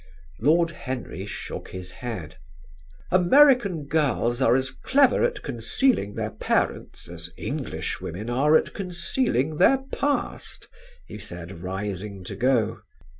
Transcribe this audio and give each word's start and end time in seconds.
Lord 0.39 0.71
Henry 0.71 1.27
shook 1.27 1.67
his 1.69 1.91
head. 1.91 2.37
"American 3.11 3.85
girls 3.85 4.41
are 4.41 4.55
as 4.55 4.71
clever 4.71 5.23
at 5.23 5.43
concealing 5.43 6.15
their 6.15 6.31
parents 6.31 7.07
as 7.07 7.29
English 7.37 8.01
women 8.01 8.27
are 8.27 8.55
at 8.57 8.73
concealing 8.73 9.57
their 9.57 9.77
past," 9.93 10.67
he 11.05 11.19
said, 11.19 11.61
rising 11.61 12.23
to 12.23 12.35
go. 12.35 12.79